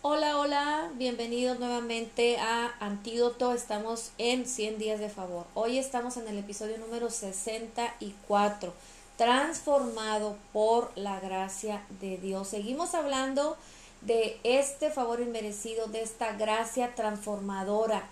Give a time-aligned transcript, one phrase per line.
[0.00, 3.52] Hola, hola, bienvenidos nuevamente a Antídoto.
[3.52, 5.44] Estamos en 100 días de favor.
[5.54, 8.72] Hoy estamos en el episodio número 64,
[9.16, 12.46] transformado por la gracia de Dios.
[12.46, 13.56] Seguimos hablando
[14.02, 18.08] de este favor inmerecido, de esta gracia transformadora.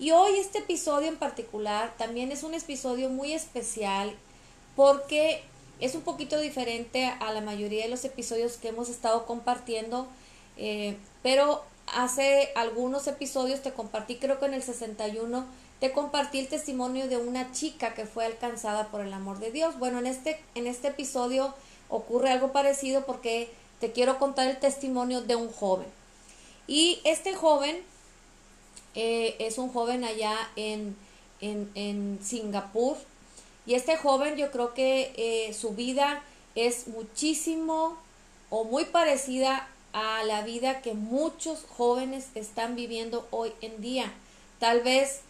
[0.00, 4.12] Y hoy este episodio en particular también es un episodio muy especial
[4.74, 5.44] porque
[5.78, 10.08] es un poquito diferente a la mayoría de los episodios que hemos estado compartiendo
[10.56, 15.44] eh, pero hace algunos episodios te compartí, creo que en el 61,
[15.80, 19.78] te compartí el testimonio de una chica que fue alcanzada por el amor de Dios.
[19.78, 21.54] Bueno, en este, en este episodio
[21.88, 25.88] ocurre algo parecido porque te quiero contar el testimonio de un joven.
[26.68, 27.82] Y este joven
[28.94, 30.96] eh, es un joven allá en,
[31.40, 32.96] en, en, Singapur.
[33.66, 36.22] Y este joven yo creo que eh, su vida
[36.54, 37.96] es muchísimo
[38.50, 44.12] o muy parecida a la vida que muchos jóvenes están viviendo hoy en día.
[44.58, 45.20] Tal vez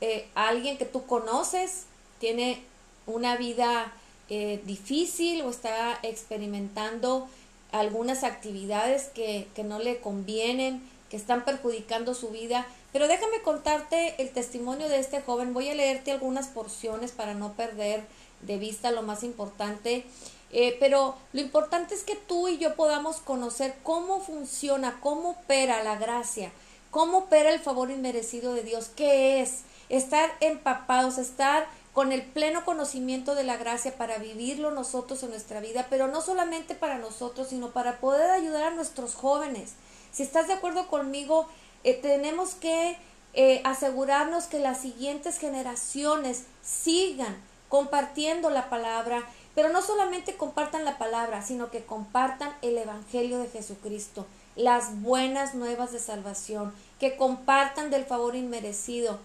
[0.00, 1.84] eh, alguien que tú conoces
[2.18, 2.62] tiene
[3.06, 3.92] una vida
[4.28, 7.28] eh, difícil o está experimentando
[7.72, 12.66] algunas actividades que, que no le convienen, que están perjudicando su vida.
[12.92, 15.54] Pero déjame contarte el testimonio de este joven.
[15.54, 18.02] Voy a leerte algunas porciones para no perder
[18.42, 20.04] de vista lo más importante.
[20.52, 25.82] Eh, pero lo importante es que tú y yo podamos conocer cómo funciona, cómo opera
[25.84, 26.50] la gracia,
[26.90, 32.64] cómo opera el favor inmerecido de Dios, qué es estar empapados, estar con el pleno
[32.64, 37.48] conocimiento de la gracia para vivirlo nosotros en nuestra vida, pero no solamente para nosotros,
[37.48, 39.74] sino para poder ayudar a nuestros jóvenes.
[40.12, 41.48] Si estás de acuerdo conmigo,
[41.84, 42.96] eh, tenemos que
[43.34, 47.36] eh, asegurarnos que las siguientes generaciones sigan
[47.68, 49.22] compartiendo la palabra,
[49.60, 55.54] pero no solamente compartan la palabra, sino que compartan el Evangelio de Jesucristo, las buenas
[55.54, 59.18] nuevas de salvación, que compartan del favor inmerecido.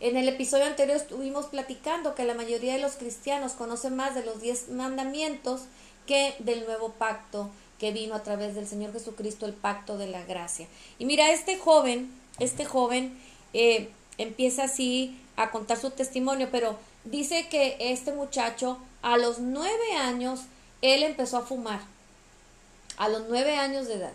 [0.00, 4.24] En el episodio anterior estuvimos platicando que la mayoría de los cristianos conocen más de
[4.24, 5.60] los diez mandamientos
[6.08, 7.48] que del nuevo pacto
[7.78, 10.66] que vino a través del Señor Jesucristo, el pacto de la gracia.
[10.98, 12.10] Y mira, este joven,
[12.40, 13.16] este joven
[13.52, 19.92] eh, empieza así a contar su testimonio, pero dice que este muchacho a los nueve
[19.96, 20.40] años,
[20.82, 21.80] él empezó a fumar.
[22.96, 24.12] A los nueve años de edad.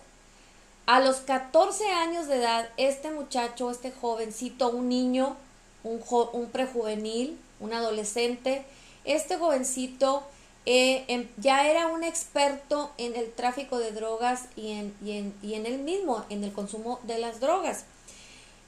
[0.85, 5.37] A los catorce años de edad, este muchacho, este jovencito, un niño,
[5.85, 8.65] un, un prejuvenil, un adolescente,
[9.05, 10.23] este jovencito
[10.65, 15.33] eh, em, ya era un experto en el tráfico de drogas y en, y en,
[15.41, 17.85] y en él mismo, en el consumo de las drogas.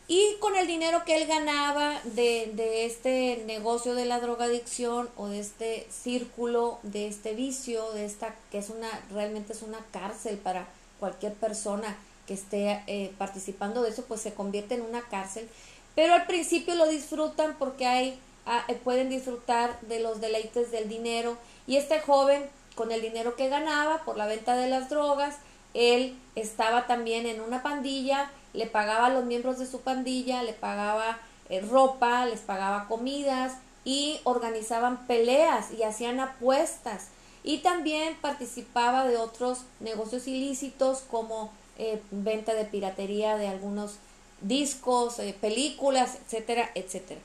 [0.08, 5.28] Y con el dinero que él ganaba de, de, este negocio de la drogadicción o
[5.28, 10.38] de este círculo, de este vicio, de esta que es una, realmente es una cárcel
[10.38, 10.68] para
[11.00, 15.50] cualquier persona que esté eh, participando de eso, pues se convierte en una cárcel.
[15.96, 20.88] Pero al principio lo disfrutan porque hay, ah, eh, pueden disfrutar de los deleites del
[20.88, 21.38] dinero.
[21.66, 22.44] Y este joven,
[22.76, 25.38] con el dinero que ganaba por la venta de las drogas,
[25.74, 30.54] él estaba también en una pandilla le pagaba a los miembros de su pandilla, le
[30.54, 37.10] pagaba eh, ropa, les pagaba comidas y organizaban peleas y hacían apuestas.
[37.44, 43.98] Y también participaba de otros negocios ilícitos como eh, venta de piratería de algunos
[44.42, 47.22] discos, eh, películas, etcétera, etcétera.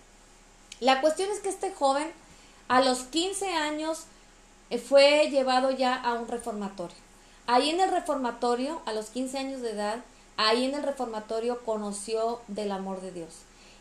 [0.80, 2.10] La cuestión es que este joven
[2.68, 4.04] a los 15 años
[4.88, 6.96] fue llevado ya a un reformatorio.
[7.46, 10.04] Ahí en el reformatorio, a los 15 años de edad,
[10.42, 13.28] Ahí en el reformatorio conoció del amor de Dios.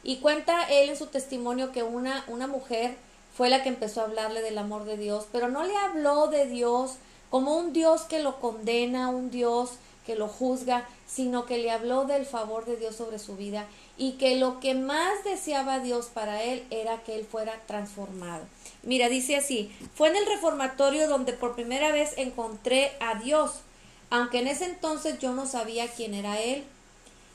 [0.04, 2.98] Y cuenta él en su testimonio que una, una mujer
[3.34, 6.48] fue la que empezó a hablarle del amor de Dios, pero no le habló de
[6.48, 6.96] Dios
[7.30, 9.76] como un Dios que lo condena, un Dios
[10.06, 13.66] que lo juzga, sino que le habló del favor de Dios sobre su vida
[13.98, 18.44] y que lo que más deseaba Dios para él era que él fuera transformado.
[18.84, 23.62] Mira, dice así, fue en el reformatorio donde por primera vez encontré a Dios
[24.10, 26.64] aunque en ese entonces yo no sabía quién era él.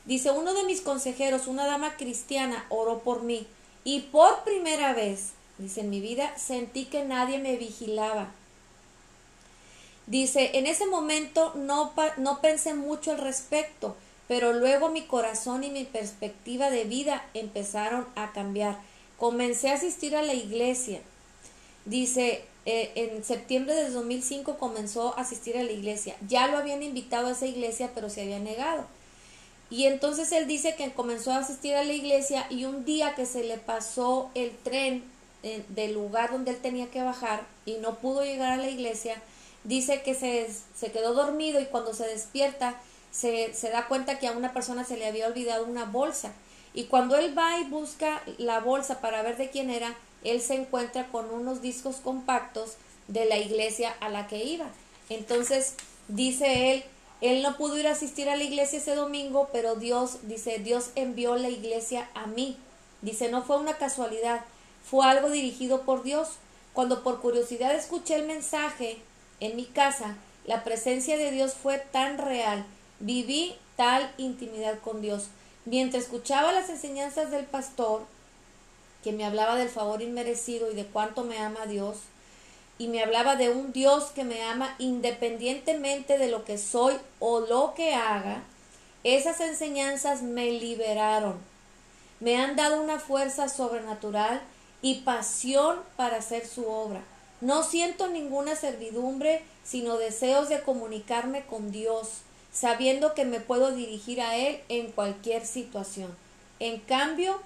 [0.05, 3.47] Dice, uno de mis consejeros, una dama cristiana, oró por mí
[3.83, 8.31] y por primera vez, dice, en mi vida sentí que nadie me vigilaba.
[10.07, 13.95] Dice, en ese momento no, no pensé mucho al respecto,
[14.27, 18.77] pero luego mi corazón y mi perspectiva de vida empezaron a cambiar.
[19.17, 21.01] Comencé a asistir a la iglesia.
[21.85, 26.15] Dice, eh, en septiembre de 2005 comenzó a asistir a la iglesia.
[26.27, 28.85] Ya lo habían invitado a esa iglesia, pero se había negado.
[29.69, 33.25] Y entonces él dice que comenzó a asistir a la iglesia y un día que
[33.25, 35.03] se le pasó el tren
[35.43, 39.21] eh, del lugar donde él tenía que bajar y no pudo llegar a la iglesia,
[39.63, 42.75] dice que se, se quedó dormido y cuando se despierta
[43.11, 46.33] se, se da cuenta que a una persona se le había olvidado una bolsa.
[46.73, 50.55] Y cuando él va y busca la bolsa para ver de quién era, él se
[50.55, 52.75] encuentra con unos discos compactos
[53.07, 54.67] de la iglesia a la que iba.
[55.09, 55.75] Entonces,
[56.07, 56.83] dice él,
[57.21, 60.89] él no pudo ir a asistir a la iglesia ese domingo, pero Dios, dice, Dios
[60.95, 62.57] envió la iglesia a mí.
[63.01, 64.41] Dice, no fue una casualidad,
[64.83, 66.29] fue algo dirigido por Dios.
[66.73, 68.97] Cuando por curiosidad escuché el mensaje
[69.39, 72.65] en mi casa, la presencia de Dios fue tan real,
[72.99, 75.27] viví tal intimidad con Dios.
[75.65, 78.05] Mientras escuchaba las enseñanzas del pastor,
[79.05, 81.97] que me hablaba del favor inmerecido y de cuánto me ama Dios,
[82.79, 87.39] y me hablaba de un Dios que me ama independientemente de lo que soy o
[87.39, 88.41] lo que haga,
[89.03, 91.35] esas enseñanzas me liberaron.
[92.19, 94.41] Me han dado una fuerza sobrenatural
[94.81, 97.03] y pasión para hacer su obra.
[97.41, 104.19] No siento ninguna servidumbre, sino deseos de comunicarme con Dios, sabiendo que me puedo dirigir
[104.19, 106.09] a Él en cualquier situación.
[106.59, 107.39] En cambio,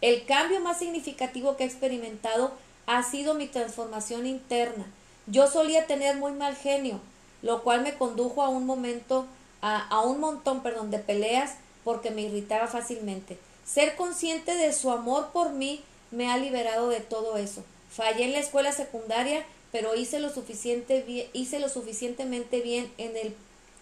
[0.00, 2.52] el cambio más significativo que he experimentado
[2.86, 4.86] ha sido mi transformación interna.
[5.26, 7.00] Yo solía tener muy mal genio,
[7.42, 9.26] lo cual me condujo a un momento,
[9.60, 13.38] a, un montón, perdón, de peleas porque me irritaba fácilmente.
[13.64, 17.64] Ser consciente de su amor por mí me ha liberado de todo eso.
[17.90, 23.16] Fallé en la escuela secundaria, pero hice lo suficiente bien, hice lo suficientemente bien en
[23.16, 23.34] el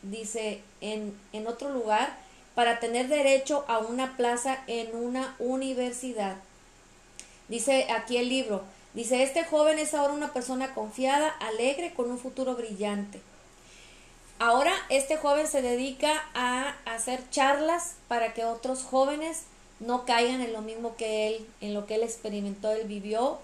[0.03, 2.19] dice en, en otro lugar
[2.55, 6.37] para tener derecho a una plaza en una universidad.
[7.49, 8.65] Dice aquí el libro,
[8.95, 13.21] Dice, este joven es ahora una persona confiada, alegre, con un futuro brillante.
[14.39, 19.43] Ahora este joven se dedica a hacer charlas para que otros jóvenes
[19.81, 23.39] no caigan en lo mismo que él, en lo que él experimentó, él vivió.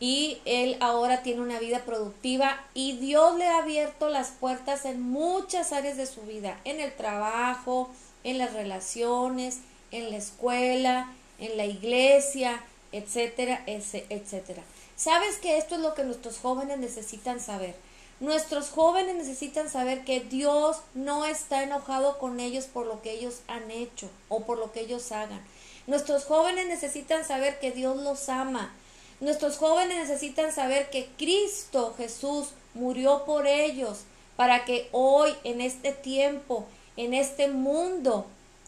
[0.00, 5.02] Y él ahora tiene una vida productiva y Dios le ha abierto las puertas en
[5.02, 7.90] muchas áreas de su vida, en el trabajo,
[8.24, 9.58] en las relaciones,
[9.90, 12.62] en la escuela, en la iglesia,
[12.92, 14.62] etcétera, etcétera.
[14.96, 17.74] ¿Sabes que esto es lo que nuestros jóvenes necesitan saber?
[18.20, 23.40] Nuestros jóvenes necesitan saber que Dios no está enojado con ellos por lo que ellos
[23.48, 25.42] han hecho o por lo que ellos hagan.
[25.86, 28.74] Nuestros jóvenes necesitan saber que Dios los ama.
[29.20, 34.00] Nuestros jóvenes necesitan saber que Cristo Jesús murió por ellos
[34.36, 36.66] para que hoy, en este tiempo,
[36.96, 38.26] en este mundo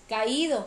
[0.08, 0.66] caído,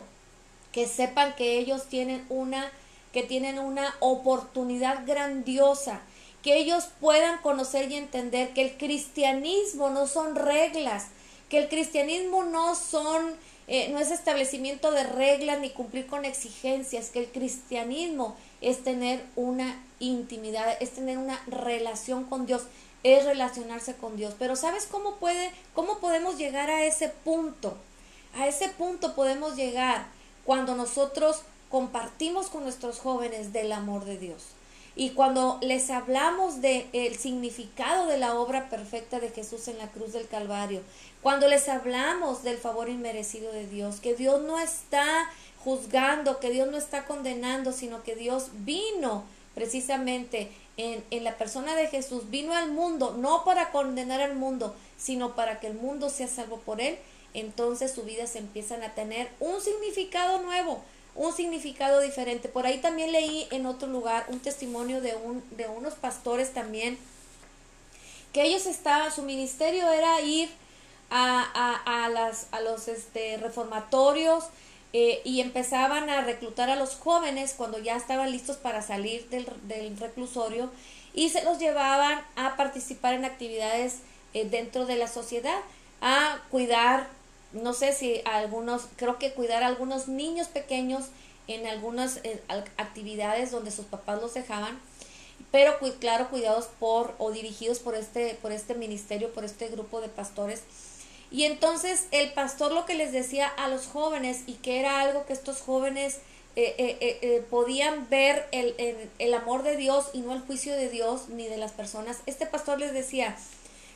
[0.72, 2.70] que sepan que ellos tienen una
[3.12, 6.02] que tienen una oportunidad grandiosa,
[6.42, 11.06] que ellos puedan conocer y entender que el cristianismo no son reglas,
[11.48, 13.34] que el cristianismo no son
[13.68, 19.24] eh, no es establecimiento de reglas ni cumplir con exigencias, que el cristianismo es tener
[19.34, 22.62] una intimidad, es tener una relación con Dios,
[23.14, 24.34] es relacionarse con Dios.
[24.38, 27.76] Pero ¿sabes cómo puede cómo podemos llegar a ese punto?
[28.34, 30.06] A ese punto podemos llegar
[30.44, 34.44] cuando nosotros compartimos con nuestros jóvenes del amor de Dios.
[34.96, 39.88] Y cuando les hablamos del el significado de la obra perfecta de Jesús en la
[39.88, 40.80] cruz del Calvario,
[41.22, 45.30] cuando les hablamos del favor inmerecido de Dios, que Dios no está
[45.62, 49.24] juzgando, que Dios no está condenando, sino que Dios vino
[49.54, 55.34] precisamente en, la persona de Jesús, vino al mundo, no para condenar al mundo, sino
[55.34, 56.98] para que el mundo sea salvo por él,
[57.34, 60.82] entonces su vida se empiezan a tener un significado nuevo,
[61.14, 62.48] un significado diferente.
[62.48, 66.98] Por ahí también leí en otro lugar un testimonio de, un, de unos pastores también,
[68.32, 70.50] que ellos estaban, su ministerio era ir
[71.10, 74.44] a, a, las, a los este, reformatorios
[74.98, 79.46] eh, y empezaban a reclutar a los jóvenes cuando ya estaban listos para salir del,
[79.64, 80.70] del reclusorio
[81.12, 83.98] y se los llevaban a participar en actividades
[84.32, 85.58] eh, dentro de la sociedad,
[86.00, 87.10] a cuidar
[87.52, 91.08] no sé si algunos, creo que cuidar a algunos niños pequeños
[91.46, 92.40] en algunas eh,
[92.78, 94.80] actividades donde sus papás los dejaban,
[95.50, 100.08] pero claro, cuidados por o dirigidos por este, por este ministerio, por este grupo de
[100.08, 100.62] pastores.
[101.30, 105.26] Y entonces el pastor lo que les decía a los jóvenes y que era algo
[105.26, 106.20] que estos jóvenes
[106.54, 108.74] eh, eh, podían ver el,
[109.18, 112.20] el, amor de Dios y no el juicio de Dios ni de las personas.
[112.24, 113.36] Este pastor les decía,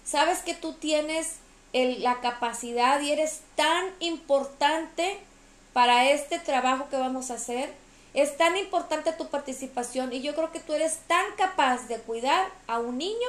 [0.04, 1.36] sabes que tú tienes
[1.72, 5.18] la capacidad y eres tan importante
[5.72, 7.72] para este trabajo que vamos a hacer.
[8.12, 12.50] Es tan importante tu participación y yo creo que tú eres tan capaz de cuidar
[12.66, 13.28] a un niño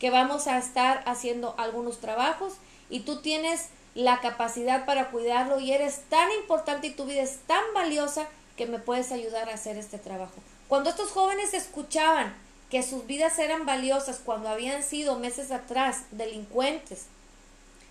[0.00, 2.54] que vamos a estar haciendo algunos trabajos
[2.90, 7.38] y tú tienes la capacidad para cuidarlo y eres tan importante y tu vida es
[7.46, 8.26] tan valiosa
[8.56, 10.34] que me puedes ayudar a hacer este trabajo.
[10.68, 12.34] Cuando estos jóvenes escuchaban
[12.70, 17.06] que sus vidas eran valiosas cuando habían sido meses atrás delincuentes,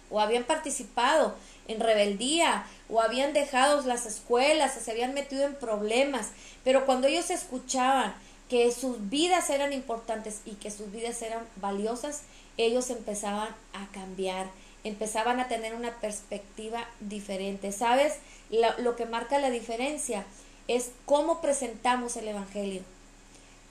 [0.10, 1.36] o habían participado
[1.68, 6.30] en rebeldía o habían dejado las escuelas o se habían metido en problemas,
[6.64, 8.14] pero cuando ellos escuchaban
[8.50, 12.22] que sus vidas eran importantes y que sus vidas eran valiosas,
[12.58, 14.48] ellos empezaban a cambiar,
[14.86, 17.72] empezaban a tener una perspectiva diferente.
[17.72, 18.13] ¿Sabes?
[18.50, 20.24] Lo, que marca la diferencia
[20.68, 22.84] es cómo presentamos el Evangelio,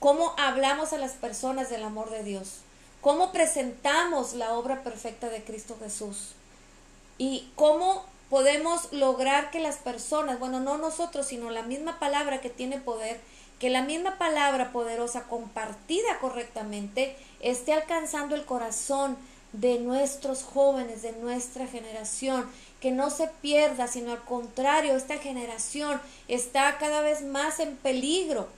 [0.00, 2.59] cómo hablamos a las personas del amor de Dios,
[3.00, 6.33] cómo presentamos la obra perfecta de Cristo Jesús
[7.16, 12.50] y cómo podemos lograr que las personas, bueno, no nosotros, sino la misma palabra que
[12.50, 13.21] tiene poder,
[13.61, 19.16] que la misma palabra poderosa compartida correctamente esté alcanzando el corazón
[19.54, 22.49] de nuestros jóvenes, de nuestra generación,
[22.80, 28.49] que no se pierda, sino al contrario, esta generación está cada vez más en peligro.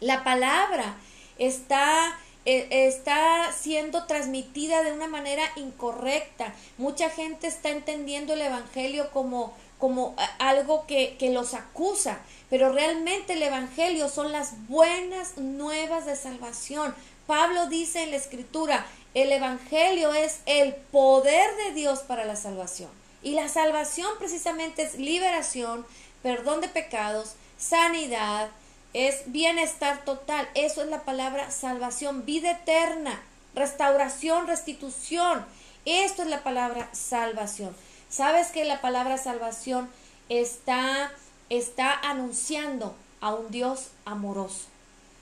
[0.00, 0.96] La palabra
[1.38, 6.54] está e, está siendo transmitida de una manera incorrecta.
[6.78, 13.34] Mucha gente está entendiendo el Evangelio como, como algo que, que los acusa, pero realmente
[13.34, 16.94] el Evangelio son las buenas nuevas de salvación.
[17.26, 22.90] Pablo dice en la Escritura, el Evangelio es el poder de Dios para la salvación.
[23.22, 25.84] Y la salvación precisamente es liberación,
[26.22, 28.48] perdón de pecados, sanidad,
[28.92, 30.48] es bienestar total.
[30.54, 33.22] Eso es la palabra salvación, vida eterna,
[33.54, 35.44] restauración, restitución.
[35.84, 37.74] Esto es la palabra salvación.
[38.08, 39.90] ¿Sabes que la palabra salvación
[40.28, 41.12] está,
[41.48, 44.66] está anunciando a un Dios amoroso?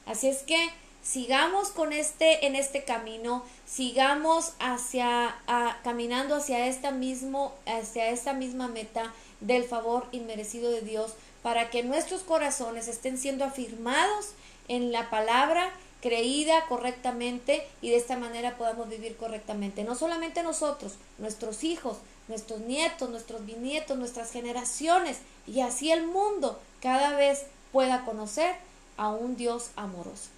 [0.07, 0.71] Así es que
[1.09, 5.35] sigamos con este en este camino, sigamos hacia
[5.83, 11.83] caminando hacia esta mismo hacia esta misma meta del favor inmerecido de Dios para que
[11.83, 14.33] nuestros corazones estén siendo afirmados
[14.69, 15.71] en la palabra
[16.03, 19.85] creída correctamente y de esta manera podamos vivir correctamente.
[19.85, 21.99] No solamente nosotros, nuestros hijos,
[22.29, 28.55] nuestros nietos, nuestros bisnietos, nuestras generaciones y así el mundo cada vez pueda conocer
[28.99, 30.38] a un Dios amoroso.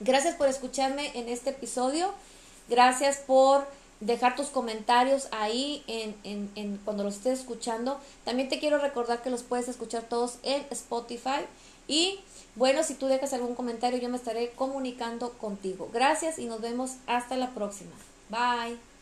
[0.00, 2.12] Gracias por escucharme en este episodio.
[2.68, 3.66] Gracias por
[4.00, 7.98] dejar tus comentarios ahí en, en, en, cuando los estés escuchando.
[8.24, 11.46] También te quiero recordar que los puedes escuchar todos en Spotify.
[11.88, 12.20] Y
[12.56, 15.90] bueno, si tú dejas algún comentario, yo me estaré comunicando contigo.
[15.92, 17.92] Gracias y nos vemos hasta la próxima.
[18.30, 18.93] Bye.